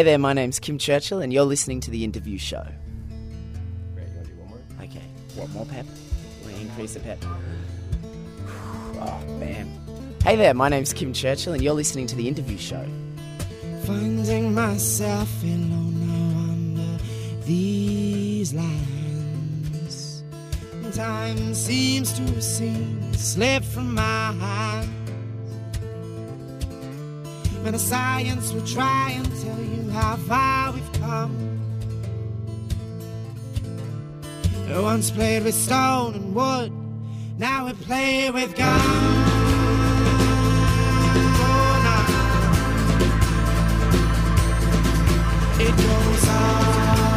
[0.00, 2.66] Hey there, my name's Kim Churchill, and you're listening to The Interview Show.
[3.94, 4.58] Great, you want to do one more?
[4.86, 5.02] Okay,
[5.34, 5.84] what more pep?
[6.46, 7.22] We increase the pep.
[8.98, 9.70] Oh, man.
[10.24, 12.82] Hey there, my name's Kim Churchill, and you're listening to The Interview Show.
[13.84, 17.04] Finding myself alone now under
[17.44, 20.24] these lines.
[20.94, 24.99] Time seems to have to slip from my hands.
[27.70, 31.60] When the science will try and tell you how far we've come.
[34.66, 36.72] We once played with stone and wood,
[37.38, 38.82] now we play with guns.
[45.60, 47.09] It goes on.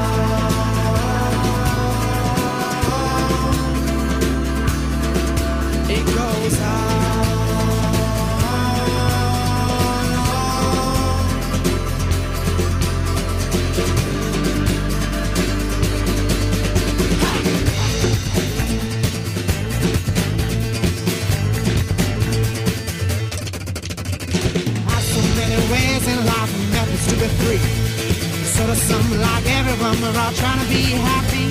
[30.04, 31.48] We're all trying to be happy.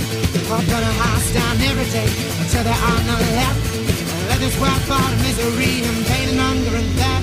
[0.52, 2.08] All gonna house down every day
[2.40, 3.60] until there are none left.
[4.28, 7.21] Let this world fall to misery and pain and hunger and death.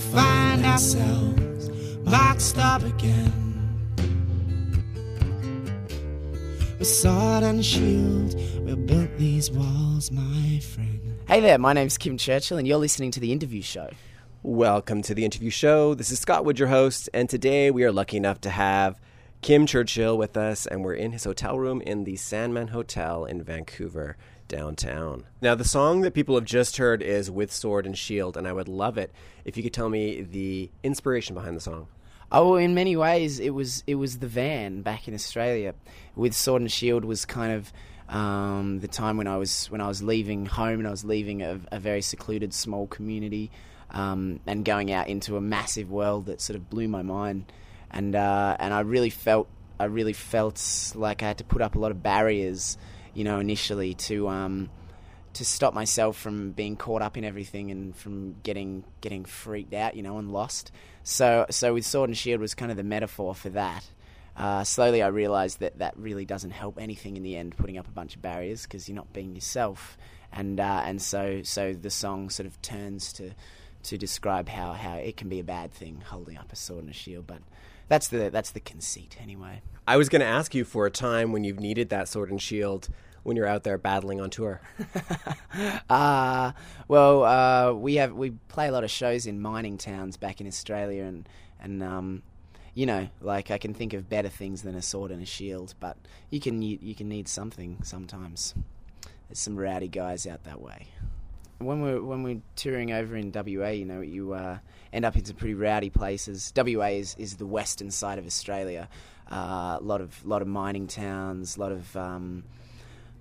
[0.00, 1.68] Find ourselves
[1.98, 3.32] boxed up again.
[6.78, 11.18] With sword and shield, we'll build these walls, my friend.
[11.28, 13.90] Hey there, my name's Kim Churchill, and you're listening to The Interview Show.
[14.42, 15.92] Welcome to the interview show.
[15.92, 18.98] This is Scott Wood, your host, and today we are lucky enough to have
[19.42, 23.42] Kim Churchill with us, and we're in his hotel room in the Sandman Hotel in
[23.42, 24.16] Vancouver,
[24.50, 25.24] downtown.
[25.40, 28.52] Now, the song that people have just heard is With Sword and Shield, and I
[28.52, 29.10] would love it
[29.46, 31.86] if you could tell me the inspiration behind the song.
[32.30, 35.74] Oh, in many ways, it was it was the van back in Australia,
[36.14, 37.72] with Sword and Shield was kind of
[38.14, 41.42] um, the time when I was when I was leaving home and I was leaving
[41.42, 43.50] a, a very secluded small community
[43.90, 47.52] um, and going out into a massive world that sort of blew my mind,
[47.90, 51.74] and uh, and I really felt I really felt like I had to put up
[51.74, 52.76] a lot of barriers,
[53.14, 54.28] you know, initially to.
[54.28, 54.70] Um,
[55.32, 59.94] to stop myself from being caught up in everything and from getting getting freaked out,
[59.94, 60.72] you know, and lost.
[61.04, 63.84] So so with Sword and Shield was kind of the metaphor for that.
[64.36, 67.86] Uh, slowly, I realised that that really doesn't help anything in the end, putting up
[67.86, 69.96] a bunch of barriers because you're not being yourself,
[70.32, 73.30] and uh, and so so the song sort of turns to
[73.82, 76.90] to describe how, how it can be a bad thing holding up a sword and
[76.90, 77.40] a shield, but
[77.90, 79.60] that's the that's the conceit anyway.
[79.86, 82.40] I was going to ask you for a time when you've needed that sword and
[82.40, 82.88] shield
[83.24, 84.62] when you're out there battling on tour.
[85.90, 86.52] Uh,
[86.86, 90.46] well, uh, we have we play a lot of shows in mining towns back in
[90.46, 91.28] Australia, and
[91.60, 92.22] and um,
[92.74, 95.74] you know, like I can think of better things than a sword and a shield,
[95.80, 95.96] but
[96.30, 98.54] you can you, you can need something sometimes.
[99.28, 100.86] There's some rowdy guys out that way.
[101.60, 104.58] When we're when we're touring over in WA, you know, you uh,
[104.92, 106.52] end up in some pretty rowdy places.
[106.56, 108.88] WA is, is the western side of Australia.
[109.28, 112.44] A lot of lot of mining towns, a lot of um,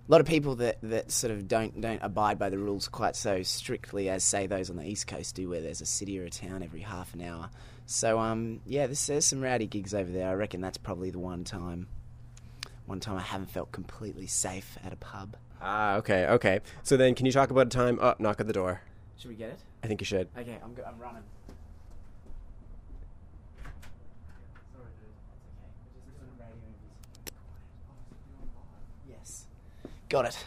[0.10, 3.44] lot of people that, that sort of don't don't abide by the rules quite so
[3.44, 6.30] strictly as say those on the east coast do, where there's a city or a
[6.30, 7.50] town every half an hour.
[7.86, 10.30] So um, yeah, there's, there's some rowdy gigs over there.
[10.30, 11.88] I reckon that's probably the one time,
[12.88, 15.38] one time I haven't felt completely safe at a pub.
[15.62, 16.60] Ah, okay, okay.
[16.84, 18.00] So then, can you talk about a time?
[18.02, 18.82] Oh, knock at the door.
[19.18, 19.60] Should we get it?
[19.84, 20.28] I think you should.
[20.38, 21.24] Okay, I'm go- I'm running.
[29.08, 29.46] Yes,
[30.10, 30.38] got it.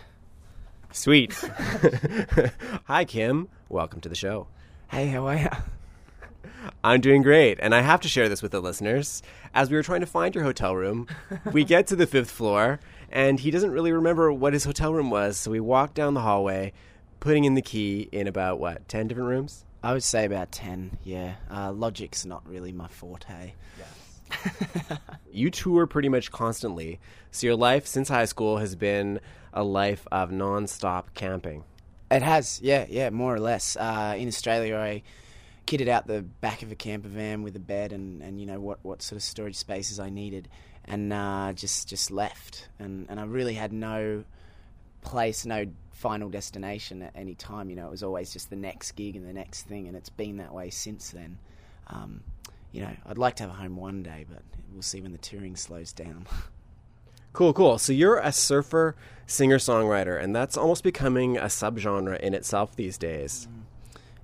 [0.93, 1.33] Sweet.
[2.85, 3.49] Hi, Kim.
[3.69, 4.47] Welcome to the show.
[4.89, 5.49] Hey, how are you?
[6.85, 9.23] I'm doing great, and I have to share this with the listeners.
[9.55, 11.07] As we were trying to find your hotel room,
[11.53, 12.79] we get to the fifth floor,
[13.13, 15.37] and he doesn't really remember what his hotel room was.
[15.37, 16.73] So we walk down the hallway,
[17.21, 19.65] putting in the key in about what ten different rooms.
[19.83, 21.35] I would say about 10, yeah.
[21.51, 23.55] Uh, logic's not really my forte.
[25.33, 27.01] You tour pretty much constantly,
[27.31, 29.19] so your life since high school has been
[29.53, 31.65] a life of non-stop camping.
[32.11, 33.75] It has, yeah, yeah, more or less.
[33.77, 35.03] Uh, in Australia, I
[35.67, 38.61] kitted out the back of a camper van with a bed and, and you know
[38.61, 40.49] what, what sort of storage spaces I needed,
[40.85, 42.69] and uh, just just left.
[42.79, 44.25] And and I really had no
[45.03, 47.71] place, no final destination at any time.
[47.71, 50.11] You know, it was always just the next gig and the next thing, and it's
[50.11, 51.39] been that way since then.
[51.89, 52.23] Um,
[52.73, 54.43] you know, I'd like to have a home one day, but
[54.73, 56.27] we'll see when the touring slows down.
[57.33, 57.79] Cool, cool.
[57.79, 58.95] So you're a surfer,
[59.27, 63.49] singer, songwriter, and that's almost becoming a subgenre in itself these days.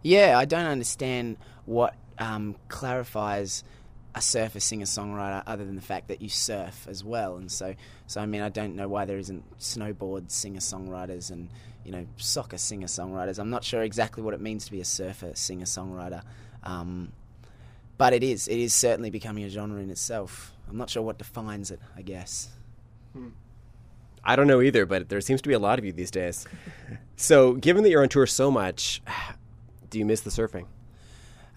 [0.03, 3.65] Yeah, I don't understand what um, clarifies
[4.15, 7.37] a surfer singer songwriter other than the fact that you surf as well.
[7.37, 7.75] And so,
[8.07, 11.49] so I mean, I don't know why there isn't snowboard singer songwriters and
[11.85, 13.39] you know soccer singer songwriters.
[13.39, 16.23] I'm not sure exactly what it means to be a surfer singer songwriter,
[16.65, 17.13] um,
[17.97, 18.49] but it is.
[18.49, 20.53] It is certainly becoming a genre in itself.
[20.69, 21.81] I'm not sure what defines it.
[21.97, 22.49] I guess.
[24.25, 26.47] I don't know either, but there seems to be a lot of you these days.
[27.17, 29.01] so, given that you're on tour so much,
[29.91, 30.67] do you miss the surfing?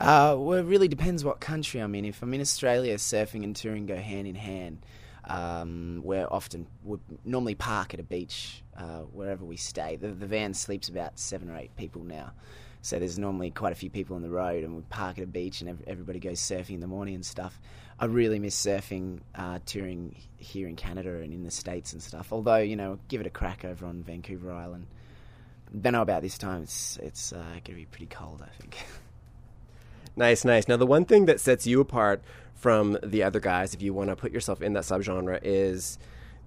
[0.01, 2.05] Uh, well, it really depends what country I'm in.
[2.05, 4.79] If I'm in Australia, surfing and touring go hand in hand.
[5.25, 9.97] Um, we're often we normally park at a beach uh, wherever we stay.
[9.97, 12.31] The, the van sleeps about seven or eight people now,
[12.81, 15.27] so there's normally quite a few people on the road, and we park at a
[15.27, 17.61] beach, and everybody goes surfing in the morning and stuff.
[17.99, 22.33] I really miss surfing, uh, touring here in Canada and in the states and stuff.
[22.33, 24.87] Although you know, give it a crack over on Vancouver Island.
[25.79, 26.63] Don't know about this time.
[26.63, 28.77] It's it's uh, going to be pretty cold, I think.
[30.15, 30.67] Nice, nice.
[30.67, 32.21] Now, the one thing that sets you apart
[32.55, 35.97] from the other guys, if you want to put yourself in that subgenre, is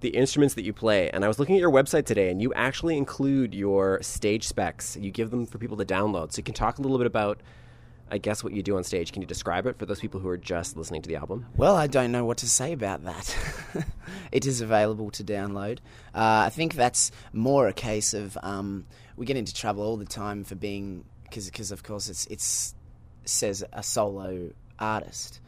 [0.01, 1.09] the instruments that you play.
[1.09, 4.95] And I was looking at your website today, and you actually include your stage specs.
[4.95, 6.31] You give them for people to download.
[6.31, 7.41] So you can talk a little bit about,
[8.11, 9.11] I guess, what you do on stage.
[9.11, 11.47] Can you describe it for those people who are just listening to the album?
[11.57, 13.35] Well, I don't know what to say about that.
[14.31, 15.79] it is available to download.
[16.13, 18.85] Uh, I think that's more a case of um,
[19.17, 22.75] we get into trouble all the time for being because of course it's it's
[23.25, 25.39] says a solo artist,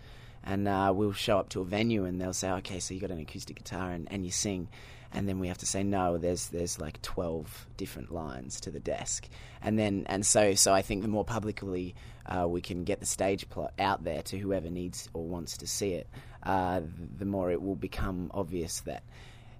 [0.43, 3.11] and uh, we'll show up to a venue and they'll say, okay, so you got
[3.11, 4.69] an acoustic guitar and, and you sing.
[5.11, 6.17] And then we have to say no.
[6.17, 9.27] There's there's like twelve different lines to the desk,
[9.61, 11.95] and then and so so I think the more publicly
[12.25, 15.67] uh, we can get the stage plot out there to whoever needs or wants to
[15.67, 16.07] see it,
[16.43, 16.81] uh,
[17.17, 19.03] the more it will become obvious that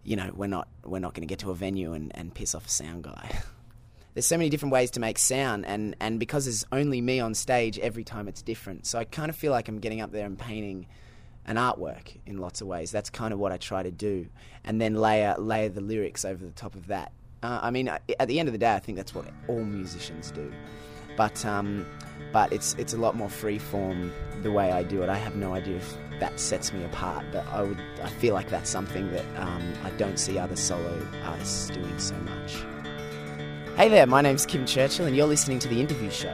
[0.04, 2.54] you know we're not we're not going to get to a venue and, and piss
[2.54, 3.40] off a sound guy.
[4.18, 7.36] there's so many different ways to make sound and, and because there's only me on
[7.36, 8.88] stage every time it's different.
[8.88, 10.88] So i kind of feel like i'm getting up there and painting
[11.46, 12.90] an artwork in lots of ways.
[12.90, 14.26] That's kind of what i try to do.
[14.64, 17.12] And then layer layer the lyrics over the top of that.
[17.44, 20.32] Uh, i mean at the end of the day i think that's what all musicians
[20.32, 20.52] do.
[21.16, 21.86] But um,
[22.34, 24.12] but it's it's a lot more free form
[24.42, 25.10] the way I do it.
[25.10, 28.50] I have no idea if that sets me apart, but I would I feel like
[28.50, 32.77] that's something that um, I don't see other solo artists doing so much.
[33.78, 36.34] Hey there, my name's Kim Churchill, and you're listening to the interview show.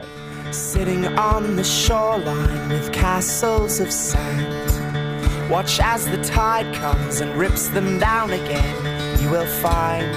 [0.50, 5.50] Sitting on the shoreline with castles of sand.
[5.50, 9.20] Watch as the tide comes and rips them down again.
[9.20, 10.10] You will find.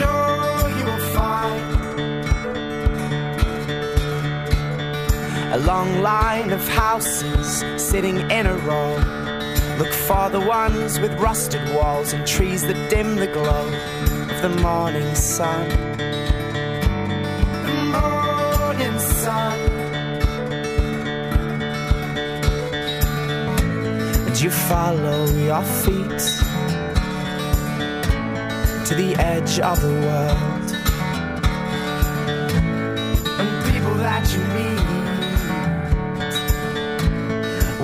[0.00, 2.24] No, you will find.
[5.52, 8.94] A long line of houses sitting in a row.
[9.76, 13.99] Look for the ones with rusted walls and trees that dim the glow
[14.42, 15.68] the morning sun.
[17.66, 19.58] The morning sun.
[24.26, 26.22] And you follow your feet
[28.86, 30.72] to the edge of the world.
[33.40, 34.80] And people that you meet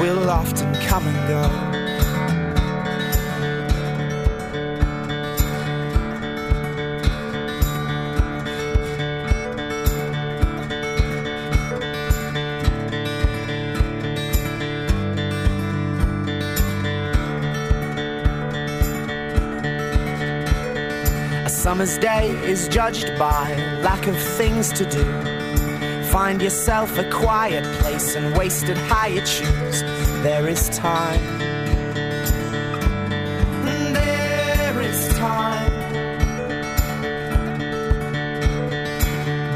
[0.00, 1.65] will often come and go.
[21.66, 25.04] Summer's day is judged by lack of things to do.
[26.12, 29.82] Find yourself a quiet place and wasted high you choose.
[30.22, 31.20] There is time.
[33.92, 35.72] There is time.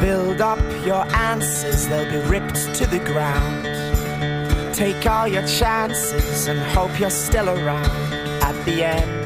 [0.00, 4.74] Build up your answers, they'll be ripped to the ground.
[4.74, 8.12] Take all your chances and hope you're still around
[8.42, 9.19] at the end.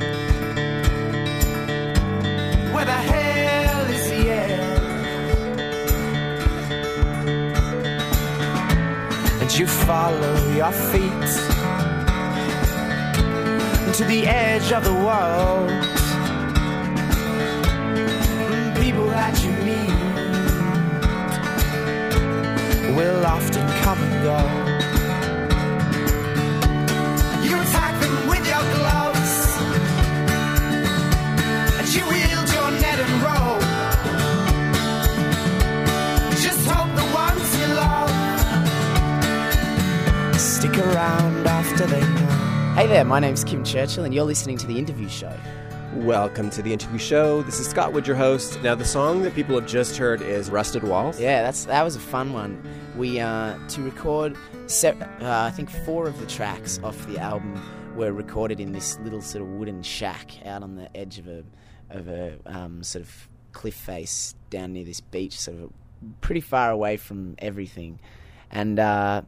[9.59, 11.29] You follow your feet
[13.95, 15.71] to the edge of the world.
[18.83, 19.91] People that you meet
[22.97, 24.54] will often come and go.
[42.95, 45.37] There, my name's Kim Churchill, and you're listening to The Interview Show.
[45.95, 47.43] Welcome to the interview show.
[47.43, 48.63] This is Scott Wood, your host.
[48.63, 51.21] Now, the song that people have just heard is Rusted Walls.
[51.21, 52.63] Yeah, that's that was a fun one.
[52.97, 54.37] We uh, to record,
[54.69, 57.61] se- uh, I think four of the tracks off the album
[57.97, 61.43] were recorded in this little sort of wooden shack out on the edge of a
[61.91, 65.73] of a um, sort of cliff face down near this beach, sort of
[66.21, 67.99] pretty far away from everything,
[68.53, 68.79] and.
[68.79, 69.23] Uh,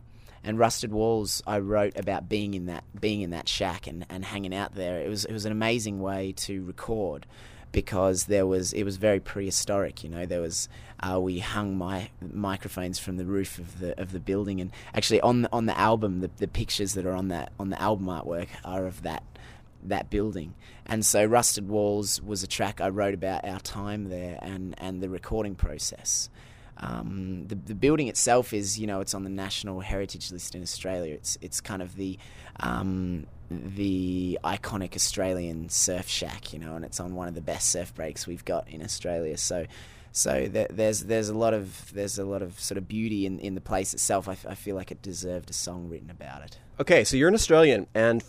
[0.47, 4.25] and rusted walls I wrote about being in that being in that shack and, and
[4.25, 5.01] hanging out there.
[5.01, 7.27] It was it was an amazing way to record
[7.73, 10.05] because there was it was very prehistoric.
[10.05, 10.69] You know, there was
[11.01, 15.21] uh, we hung my microphones from the roof of the of the building, and actually
[15.21, 18.07] on the, on the album, the, the pictures that are on that on the album
[18.07, 19.25] artwork are of that
[19.83, 20.55] that building.
[20.87, 25.03] And so Rusted Walls was a track I wrote about our time there and and
[25.03, 26.31] the recording process.
[26.79, 30.63] Um, the, the building itself is, you know, it's on the National Heritage List in
[30.63, 31.15] Australia.
[31.15, 32.19] It's it's kind of the
[32.61, 37.71] um, the iconic Australian surf shack, you know, and it's on one of the best
[37.71, 39.37] surf breaks we've got in Australia.
[39.37, 39.67] So,
[40.13, 43.39] so there, there's there's a lot of there's a lot of sort of beauty in,
[43.39, 44.29] in the place itself.
[44.29, 46.59] I, feel like it deserved a song written about it.
[46.81, 48.23] Okay, so you're an Australian, and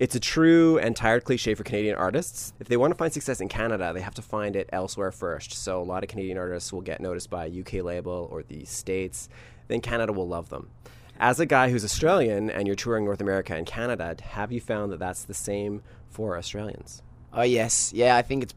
[0.00, 2.54] it's a true and tired cliche for Canadian artists.
[2.58, 5.52] If they want to find success in Canada, they have to find it elsewhere first.
[5.52, 8.64] So a lot of Canadian artists will get noticed by a UK label or the
[8.64, 9.28] States,
[9.68, 10.70] then Canada will love them.
[11.18, 14.90] As a guy who's Australian and you're touring North America and Canada, have you found
[14.90, 17.02] that that's the same for Australians?
[17.34, 18.16] Oh yes, yeah.
[18.16, 18.54] I think it's.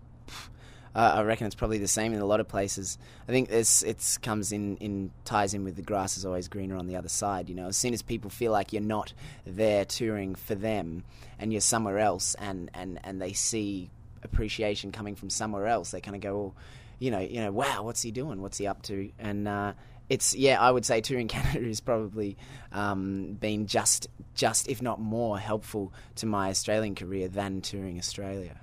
[0.95, 2.97] Uh, I reckon it's probably the same in a lot of places.
[3.27, 6.87] I think it's comes in in ties in with the grass is always greener on
[6.87, 7.49] the other side.
[7.49, 9.13] You know, as soon as people feel like you're not
[9.45, 11.03] there touring for them
[11.39, 13.89] and you're somewhere else, and and and they see
[14.23, 16.53] appreciation coming from somewhere else, they kind of go, oh,
[16.99, 18.41] you know, you know, wow, what's he doing?
[18.41, 19.11] What's he up to?
[19.19, 19.73] And uh,
[20.09, 22.37] it's yeah, I would say touring Canada has probably
[22.71, 28.59] um, been just just if not more helpful to my Australian career than touring Australia.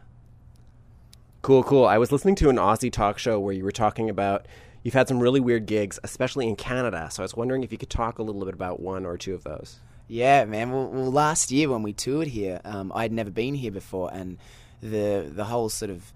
[1.42, 1.87] Cool, cool.
[1.87, 4.47] I was listening to an Aussie talk show where you were talking about
[4.82, 7.09] you've had some really weird gigs, especially in Canada.
[7.11, 9.35] So I was wondering if you could talk a little bit about one or two
[9.35, 9.78] of those.
[10.06, 10.70] Yeah, man.
[10.70, 14.37] Well, well last year when we toured here, um, I'd never been here before, and
[14.82, 16.12] the the whole sort of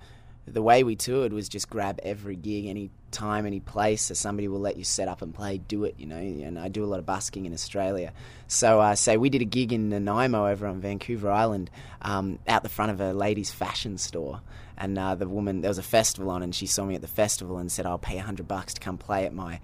[0.47, 4.03] the way we toured was just grab every gig, any time, any place.
[4.03, 6.17] So somebody will let you set up and play, do it, you know.
[6.17, 8.13] And I do a lot of busking in Australia.
[8.47, 11.71] So, uh, say we did a gig in Nanaimo over on Vancouver Island,
[12.03, 14.43] um, out the front of a ladies' fashion store.
[14.77, 17.09] And uh, the woman, there was a festival on, and she saw me at the
[17.09, 19.61] festival and said, "I'll pay a hundred bucks to come play at my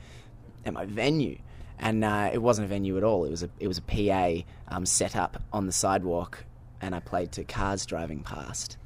[0.64, 1.38] at my venue."
[1.78, 3.24] And uh, it wasn't a venue at all.
[3.24, 6.44] It was a it was a PA um, set up on the sidewalk,
[6.80, 8.76] and I played to cars driving past.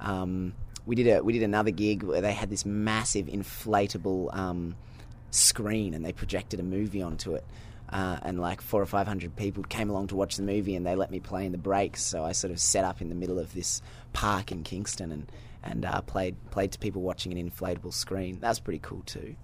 [0.00, 0.54] Um,
[0.90, 4.74] we did a we did another gig where they had this massive inflatable um,
[5.30, 7.44] screen and they projected a movie onto it.
[7.88, 10.84] Uh, and like four or five hundred people came along to watch the movie, and
[10.84, 12.02] they let me play in the breaks.
[12.02, 13.80] So I sort of set up in the middle of this
[14.12, 15.32] park in Kingston and
[15.62, 18.40] and uh, played played to people watching an inflatable screen.
[18.40, 19.36] That was pretty cool too.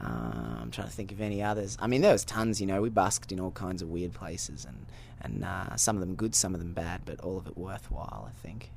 [0.00, 1.76] Uh, I'm trying to think of any others.
[1.80, 2.60] I mean, there was tons.
[2.60, 4.86] You know, we busked in all kinds of weird places, and
[5.22, 8.30] and uh, some of them good, some of them bad, but all of it worthwhile.
[8.32, 8.70] I think.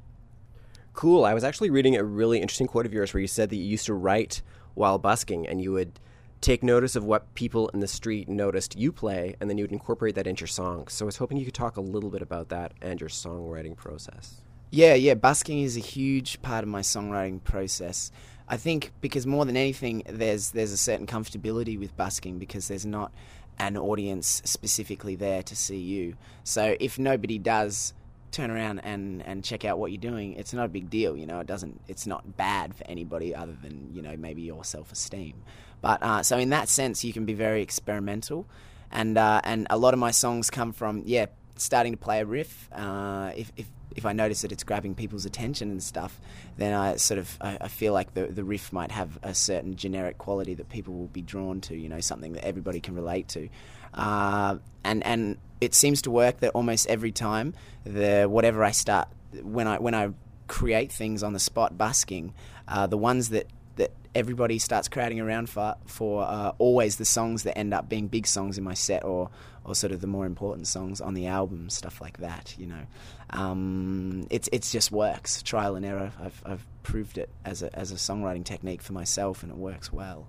[0.94, 1.24] Cool.
[1.26, 3.64] I was actually reading a really interesting quote of yours where you said that you
[3.64, 4.42] used to write
[4.74, 6.00] while busking and you would
[6.42, 9.72] take notice of what people in the street noticed you play and then you would
[9.72, 10.88] incorporate that into your song.
[10.88, 13.76] So I was hoping you could talk a little bit about that and your songwriting
[13.76, 14.42] process.
[14.72, 18.12] Yeah, yeah, busking is a huge part of my songwriting process.
[18.48, 22.86] I think because more than anything, there's there's a certain comfortability with busking because there's
[22.86, 23.12] not
[23.60, 26.16] an audience specifically there to see you.
[26.44, 27.94] So if nobody does
[28.32, 31.16] turn around and, and check out what you're doing, it's not a big deal.
[31.16, 31.82] You know, it doesn't.
[31.88, 35.44] It's not bad for anybody other than you know maybe your self esteem.
[35.82, 38.48] But uh, so in that sense, you can be very experimental,
[38.92, 42.26] and uh, and a lot of my songs come from yeah starting to play a
[42.26, 42.70] riff.
[42.72, 46.20] Uh, if, if if I notice that it's grabbing people's attention and stuff,
[46.58, 49.76] then I sort of I, I feel like the the riff might have a certain
[49.76, 51.76] generic quality that people will be drawn to.
[51.76, 53.50] You know, something that everybody can relate to,
[53.94, 59.08] uh, and and it seems to work that almost every time the whatever I start
[59.42, 60.12] when I when I
[60.48, 62.34] create things on the spot busking,
[62.68, 67.44] uh, the ones that that everybody starts crowding around for for uh, always the songs
[67.44, 69.30] that end up being big songs in my set or
[69.64, 72.56] or sort of the more important songs on the album, stuff like that.
[72.58, 72.86] You know,
[73.30, 76.12] um, it's it's just works, trial and error.
[76.20, 79.94] I've I've proved it as a as a songwriting technique for myself, and it works
[79.94, 80.28] well.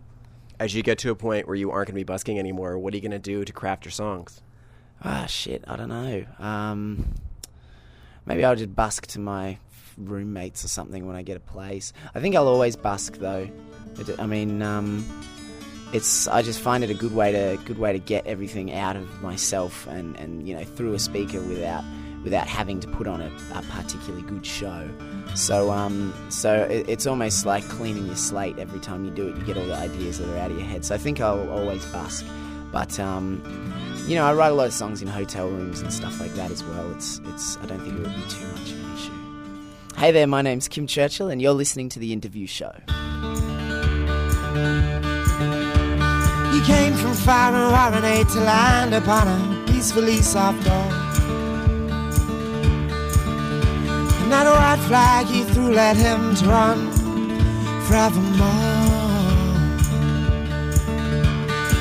[0.63, 2.95] As you get to a point where you aren't going to be busking anymore, what
[2.95, 4.41] are you going to do to craft your songs?
[5.03, 6.25] Ah, shit, I don't know.
[6.39, 7.17] Um,
[8.27, 9.59] maybe I'll just busk to my
[9.99, 11.93] roommates or something when I get a place.
[12.15, 13.51] I think I'll always busk though.
[14.21, 15.05] I mean, um,
[15.93, 18.95] it's I just find it a good way to good way to get everything out
[18.95, 21.83] of myself and, and you know through a speaker without
[22.25, 24.89] without having to put on a, a particularly good show.
[25.35, 29.37] So um, so it, it's almost like cleaning your slate every time you do it.
[29.37, 30.85] You get all the ideas that are out of your head.
[30.85, 32.25] So I think I'll always busk,
[32.71, 33.43] but um,
[34.07, 36.51] you know I write a lot of songs in hotel rooms and stuff like that
[36.51, 36.91] as well.
[36.93, 39.97] It's it's I don't think it would be too much of an issue.
[39.97, 42.73] Hey there, my name's Kim Churchill, and you're listening to the interview show.
[46.53, 51.02] He came from far and Warrenate to land upon a peacefully soft door.
[54.33, 56.91] And that white flag he threw let him run
[57.87, 58.49] forevermore.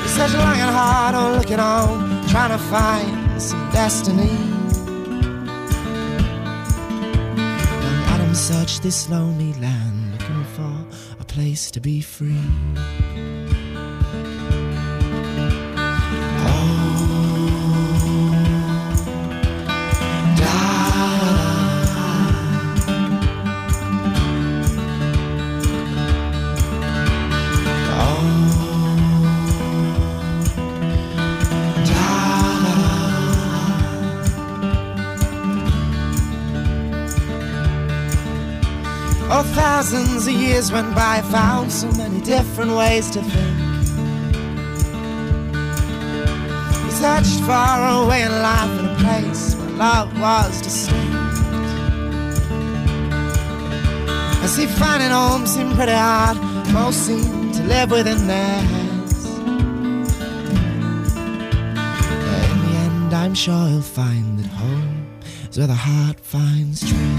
[0.02, 4.36] He's such a long and hard on oh, looking on, trying to find some destiny.
[7.82, 10.74] Young Adam searched this lonely land, looking for
[11.20, 12.50] a place to be free.
[39.92, 43.58] Thousands of years went by, I found so many different ways to think.
[46.84, 51.14] We searched far away in life in a place where love was distinct.
[54.42, 56.38] I see finding home seemed pretty hard,
[56.72, 59.28] most seem to live within their heads.
[62.24, 65.06] But in the end, I'm sure you'll find that home
[65.50, 67.11] is where the heart finds strength.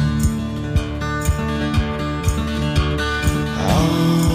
[3.84, 4.33] I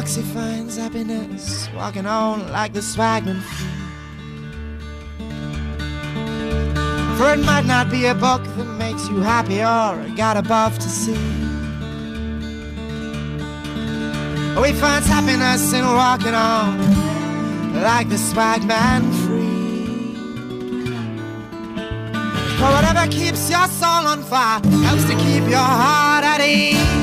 [0.00, 3.42] He finds happiness, walking on like the swagman.
[7.18, 10.78] For it might not be a book that makes you happy or a god above
[10.78, 11.12] to see.
[14.54, 16.78] But we find happiness in walking on
[17.82, 20.14] like the swagman free.
[22.56, 26.99] For whatever keeps your soul on fire helps to keep your heart at ease.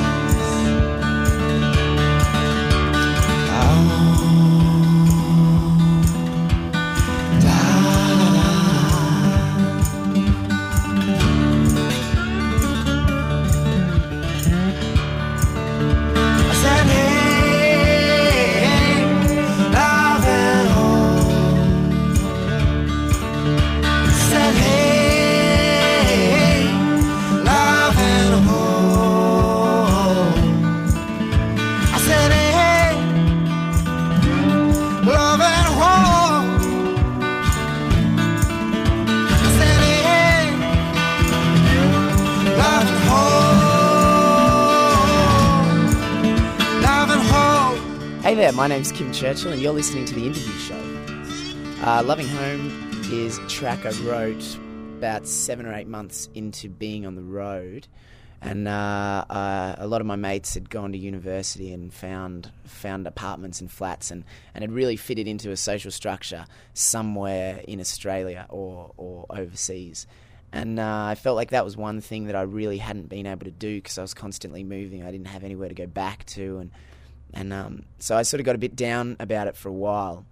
[48.67, 51.86] My name's Kim Churchill, and you're listening to the interview show.
[51.86, 54.58] Uh, Loving Home is a track I wrote
[54.97, 57.88] about seven or eight months into being on the road,
[58.41, 63.08] and uh, uh, a lot of my mates had gone to university and found found
[63.08, 68.47] apartments and flats, and, and had really fitted into a social structure somewhere in Australia
[68.49, 70.08] or or overseas.
[70.51, 73.45] And uh, I felt like that was one thing that I really hadn't been able
[73.45, 75.03] to do because I was constantly moving.
[75.03, 76.71] I didn't have anywhere to go back to, and
[77.33, 80.25] and um, so I sort of got a bit down about it for a while.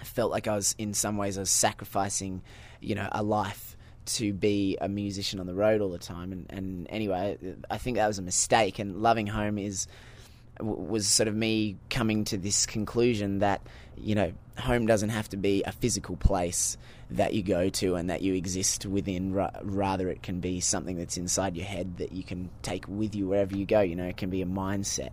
[0.00, 2.42] I felt like I was, in some ways, I was sacrificing,
[2.80, 6.32] you know, a life to be a musician on the road all the time.
[6.32, 7.38] And, and anyway,
[7.70, 8.78] I think that was a mistake.
[8.78, 9.86] And loving home is
[10.60, 13.60] was sort of me coming to this conclusion that
[13.96, 16.76] you know home doesn't have to be a physical place
[17.10, 21.16] that you go to and that you exist within rather it can be something that's
[21.16, 24.16] inside your head that you can take with you wherever you go you know it
[24.16, 25.10] can be a mindset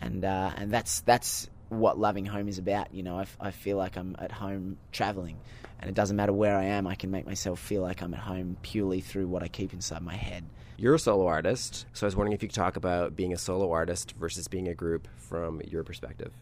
[0.00, 3.76] and uh, and that's that's what loving home is about you know I, I feel
[3.76, 5.36] like I'm at home traveling
[5.80, 8.20] and it doesn't matter where I am I can make myself feel like I'm at
[8.20, 10.44] home purely through what I keep inside my head
[10.76, 13.38] You're a solo artist, so I was wondering if you could talk about being a
[13.38, 16.32] solo artist versus being a group from your perspective.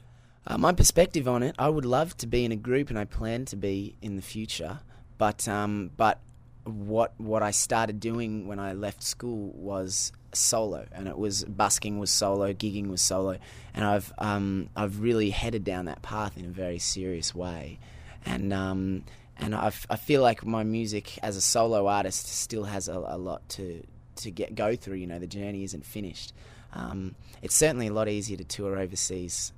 [0.46, 3.04] Uh, my perspective on it, I would love to be in a group, and I
[3.04, 4.80] plan to be in the future.
[5.16, 6.20] But um, but
[6.64, 11.98] what what I started doing when I left school was solo, and it was busking
[11.98, 13.38] was solo, gigging was solo,
[13.74, 17.78] and I've um, I've really headed down that path in a very serious way,
[18.24, 19.04] and um,
[19.36, 23.18] and I I feel like my music as a solo artist still has a, a
[23.18, 23.82] lot to
[24.16, 24.96] to get go through.
[24.96, 26.32] You know, the journey isn't finished.
[26.72, 29.52] Um, it's certainly a lot easier to tour overseas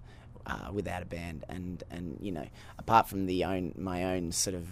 [0.46, 2.46] uh, without a band, and and you know,
[2.78, 4.66] apart from the own my own sort of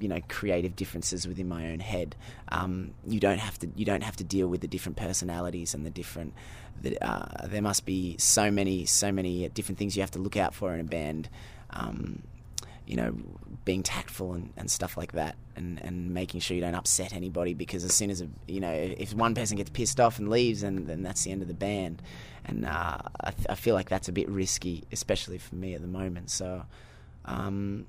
[0.00, 2.16] you know creative differences within my own head,
[2.48, 5.84] um, you don't have to you don't have to deal with the different personalities and
[5.84, 6.34] the different.
[6.82, 10.36] The, uh, there must be so many so many different things you have to look
[10.36, 11.28] out for in a band.
[11.70, 12.22] Um,
[12.86, 13.16] you know,
[13.64, 17.52] being tactful and, and stuff like that, and, and making sure you don't upset anybody
[17.52, 20.60] because as soon as a, you know if one person gets pissed off and leaves,
[20.60, 22.00] then then that's the end of the band,
[22.44, 25.80] and uh, I, th- I feel like that's a bit risky, especially for me at
[25.80, 26.30] the moment.
[26.30, 26.62] So,
[27.24, 27.86] um,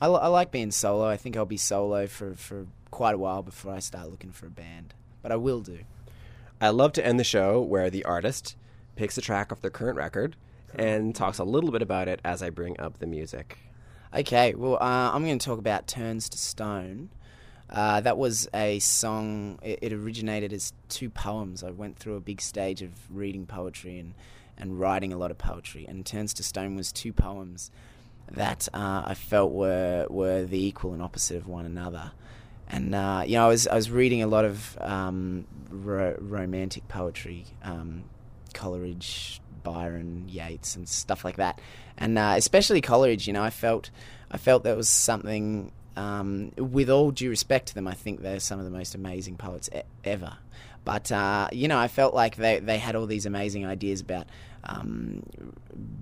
[0.00, 1.06] I, I like being solo.
[1.06, 4.46] I think I'll be solo for for quite a while before I start looking for
[4.46, 5.80] a band, but I will do.
[6.60, 8.56] I love to end the show where the artist
[8.96, 10.36] picks a track off their current record
[10.74, 13.58] and talks a little bit about it as I bring up the music.
[14.14, 17.10] Okay, well, uh, I'm going to talk about Turns to Stone.
[17.70, 21.62] Uh, that was a song, it, it originated as two poems.
[21.62, 24.14] I went through a big stage of reading poetry and,
[24.56, 27.70] and writing a lot of poetry, and Turns to Stone was two poems
[28.32, 32.12] that uh, I felt were, were the equal and opposite of one another.
[32.68, 36.86] And uh, you know, I was I was reading a lot of um, ro- romantic
[36.86, 38.04] poetry, um,
[38.52, 41.60] Coleridge, Byron, Yeats, and stuff like that.
[41.96, 43.90] And uh, especially Coleridge, you know, I felt
[44.30, 45.72] I felt there was something.
[45.98, 49.36] Um, with all due respect to them, I think they're some of the most amazing
[49.36, 50.36] poets e- ever.
[50.84, 54.26] But uh, you know, I felt like they they had all these amazing ideas about
[54.62, 55.24] um,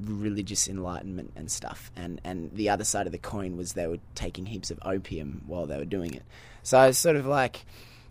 [0.03, 1.91] religious enlightenment and stuff.
[1.97, 5.43] And and the other side of the coin was they were taking heaps of opium
[5.47, 6.25] while they were doing it.
[6.63, 7.65] So I was sort of like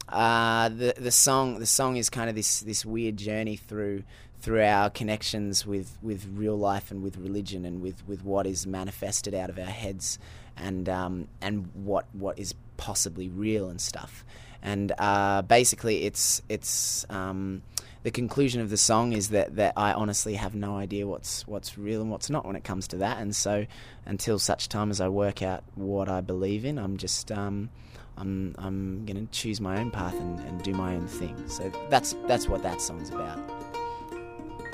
[0.10, 4.04] uh, the the song the song is kind of this this weird journey through
[4.41, 8.67] through our connections with, with real life and with religion and with, with what is
[8.67, 10.19] manifested out of our heads
[10.58, 14.26] and um, and what what is possibly real and stuff.
[14.62, 17.62] And uh, basically, it's it's um,
[18.04, 21.78] the conclusion of the song is that, that I honestly have no idea what's what's
[21.78, 23.18] real and what's not when it comes to that.
[23.18, 23.65] And so,
[24.06, 27.70] until such time as I work out what I believe in, I'm just um,
[28.18, 31.36] I'm I'm to choose my own path and, and do my own thing.
[31.48, 33.39] So that's that's what that song's about.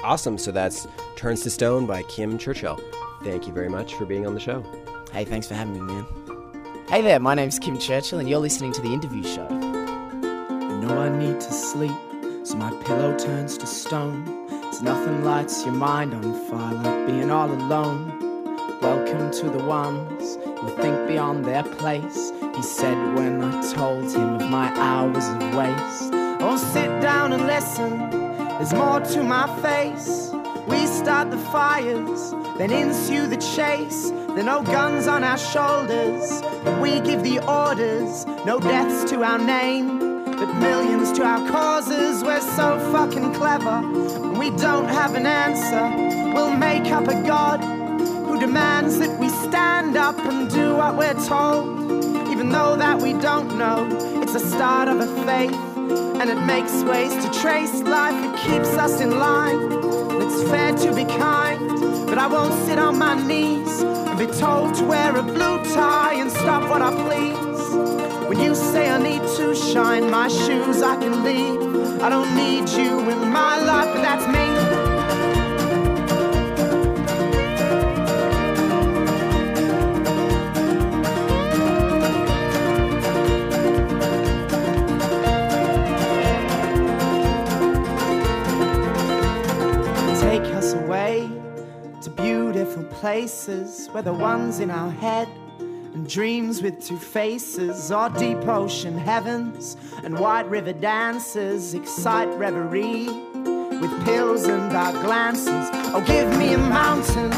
[0.03, 0.37] Awesome.
[0.37, 2.79] So that's Turns to Stone by Kim Churchill.
[3.23, 4.65] Thank you very much for being on the show.
[5.11, 6.05] Hey, thanks for having me, man.
[6.87, 9.45] Hey there, my name's Kim Churchill, and you're listening to the interview show.
[9.45, 11.91] I know I need to sleep,
[12.45, 14.47] so my pillow turns to stone.
[14.69, 18.17] As nothing lights your mind on fire like being all alone.
[18.81, 22.31] Welcome to the ones who think beyond their place.
[22.55, 26.13] He said when I told him of my hours of waste.
[26.39, 27.99] Oh, sit down and listen,
[28.47, 30.31] there's more to my face.
[31.01, 34.11] Start the fires, then ensue the chase.
[34.11, 38.27] There no guns on our shoulders, but we give the orders.
[38.45, 42.23] No deaths to our name, but millions to our causes.
[42.23, 43.81] We're so fucking clever,
[44.37, 46.33] we don't have an answer.
[46.35, 51.19] We'll make up a god who demands that we stand up and do what we're
[51.25, 51.65] told.
[52.29, 53.89] Even though that we don't know,
[54.21, 55.51] it's the start of a faith,
[56.21, 58.15] and it makes ways to trace life.
[58.23, 59.90] It keeps us in line.
[60.23, 61.59] It's fair to be kind,
[62.05, 66.13] but I won't sit on my knees and be told to wear a blue tie
[66.13, 68.29] and stop what I please.
[68.29, 72.01] When you say I need to shine my shoes, I can leave.
[72.03, 74.80] I don't need you in my life, but that's me.
[93.01, 95.27] Places where the ones in our head
[95.59, 103.07] and dreams with two faces or deep ocean heavens and white river dances excite reverie
[103.81, 105.67] with pills and dark glances.
[105.95, 107.31] Oh, give me a mountain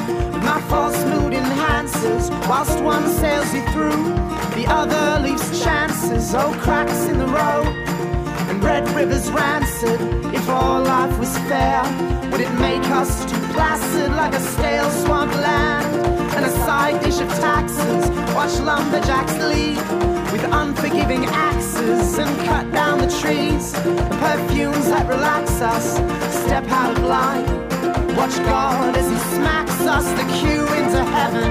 [0.43, 4.03] my false mood enhances whilst one sails you through,
[4.57, 6.35] the other leaves chances.
[6.35, 7.72] Oh, cracks in the road
[8.95, 9.99] rivers rancid.
[10.33, 11.81] If all life was fair,
[12.31, 16.07] would it make us too placid like a stale swamp land?
[16.35, 18.09] And a side dish of taxes.
[18.33, 19.77] Watch lumberjacks lead
[20.31, 23.71] with unforgiving axes and cut down the trees.
[23.73, 25.95] The perfumes that relax us
[26.43, 27.45] step out of line.
[28.15, 30.05] Watch God as He smacks us.
[30.19, 31.49] The queue into heaven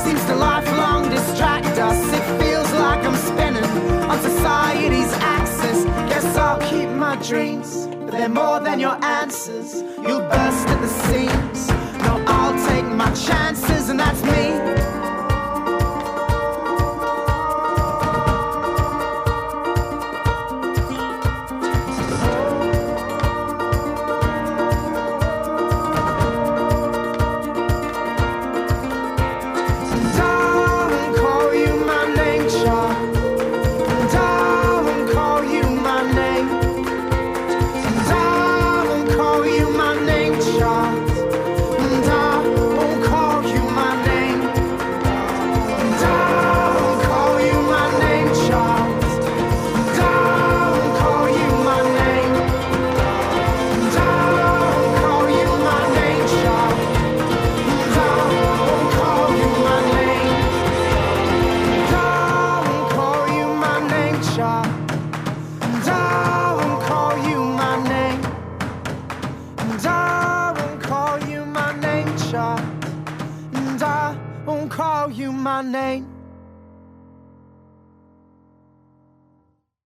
[0.00, 2.00] seems to lifelong distract us.
[2.12, 2.51] It feels
[2.92, 3.64] like I'm spinning
[4.10, 5.84] on society's axis.
[6.10, 9.82] Guess I'll keep my dreams, but they're more than your answers.
[10.04, 11.60] You'll burst at the seams.
[12.04, 15.01] No, I'll take my chances, and that's me.